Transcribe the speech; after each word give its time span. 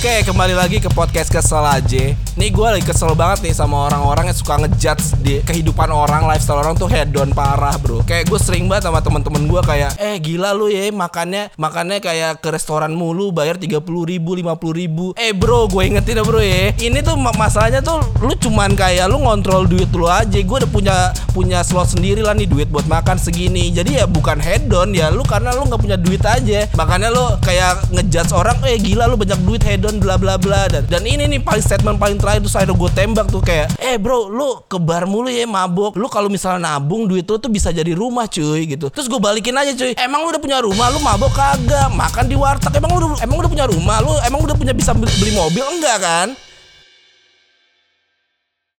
Oke, 0.00 0.24
kembali 0.24 0.56
lagi 0.56 0.80
ke 0.80 0.88
podcast 0.88 1.28
kesel 1.28 1.60
aja. 1.60 2.16
Nih 2.40 2.48
gue 2.56 2.64
lagi 2.64 2.88
kesel 2.88 3.12
banget 3.12 3.44
nih 3.44 3.52
sama 3.52 3.84
orang-orang 3.92 4.32
yang 4.32 4.38
suka 4.40 4.56
ngejudge 4.56 5.12
di 5.20 5.44
kehidupan 5.44 5.92
orang, 5.92 6.24
lifestyle 6.24 6.64
orang 6.64 6.72
tuh 6.72 6.88
hedon 6.88 7.36
parah, 7.36 7.76
bro. 7.76 8.00
Kayak 8.08 8.32
gue 8.32 8.40
sering 8.40 8.64
banget 8.64 8.88
sama 8.88 9.04
temen-temen 9.04 9.44
gue 9.44 9.60
kayak, 9.60 10.00
eh 10.00 10.16
gila 10.16 10.56
lu 10.56 10.72
ya 10.72 10.88
makannya 10.88 11.52
makannya 11.60 12.00
kayak 12.00 12.40
ke 12.40 12.48
restoran 12.48 12.96
mulu, 12.96 13.28
bayar 13.28 13.60
tiga 13.60 13.84
puluh 13.84 14.08
ribu, 14.08 14.32
lima 14.32 14.56
puluh 14.56 14.72
ribu. 14.72 15.12
Eh 15.20 15.36
bro, 15.36 15.68
gue 15.68 15.84
ingetin 15.84 16.16
ya 16.16 16.24
bro 16.24 16.40
ya. 16.40 16.72
Ini 16.80 17.04
tuh 17.04 17.20
ma- 17.20 17.36
masalahnya 17.36 17.84
tuh 17.84 18.00
lu 18.24 18.32
cuman 18.32 18.72
kayak 18.72 19.12
lu 19.12 19.20
ngontrol 19.20 19.68
duit 19.68 19.92
lu 19.92 20.08
aja. 20.08 20.40
Gue 20.40 20.64
udah 20.64 20.70
punya 20.72 20.96
punya 21.36 21.60
slot 21.60 21.92
sendiri 21.92 22.24
lah 22.24 22.32
nih 22.32 22.48
duit 22.48 22.72
buat 22.72 22.88
makan 22.88 23.20
segini. 23.20 23.68
Jadi 23.68 24.00
ya 24.00 24.08
bukan 24.08 24.40
hedon 24.40 24.96
ya 24.96 25.12
lu 25.12 25.28
karena 25.28 25.52
lu 25.52 25.68
nggak 25.68 25.76
punya 25.84 26.00
duit 26.00 26.24
aja. 26.24 26.64
Makanya 26.72 27.12
lu 27.12 27.36
kayak 27.44 27.92
ngejudge 27.92 28.32
orang, 28.32 28.56
eh 28.64 28.80
gila 28.80 29.04
lu 29.12 29.20
banyak 29.20 29.44
duit 29.44 29.60
hedon 29.60 30.00
bla 30.00 30.16
bla 30.16 30.40
bla 30.40 30.72
dan 30.72 30.88
dan 30.88 31.04
ini 31.04 31.28
nih 31.28 31.44
paling 31.44 31.60
statement 31.60 32.00
paling 32.00 32.16
tuh 32.38 32.52
saya 32.52 32.70
gue 32.70 32.90
tembak 32.94 33.26
tuh 33.26 33.42
kayak, 33.42 33.74
eh 33.82 33.98
bro 33.98 34.30
lu 34.30 34.62
ke 34.70 34.78
bar 34.78 35.10
mulu 35.10 35.26
ya 35.26 35.42
mabok. 35.50 35.98
Lu 35.98 36.06
kalau 36.06 36.30
misalnya 36.30 36.78
nabung 36.78 37.10
duit 37.10 37.26
lu 37.26 37.42
tuh 37.42 37.50
bisa 37.50 37.74
jadi 37.74 37.90
rumah 37.90 38.30
cuy 38.30 38.70
gitu. 38.70 38.86
Terus 38.94 39.10
gue 39.10 39.18
balikin 39.18 39.58
aja 39.58 39.74
cuy. 39.74 39.98
Emang 39.98 40.22
lu 40.22 40.30
udah 40.30 40.42
punya 40.42 40.62
rumah, 40.62 40.94
lu 40.94 41.02
mabok 41.02 41.34
kagak? 41.34 41.90
Makan 41.90 42.24
di 42.30 42.36
warteg. 42.38 42.70
Emang 42.78 42.94
lu 42.94 42.96
udah, 43.02 43.10
emang 43.26 43.36
udah 43.42 43.50
punya 43.50 43.66
rumah? 43.66 43.98
Lu 43.98 44.14
emang 44.22 44.40
udah 44.46 44.54
punya 44.54 44.70
bisa 44.70 44.94
beli 44.94 45.34
mobil 45.34 45.66
enggak 45.66 45.98
kan? 45.98 46.28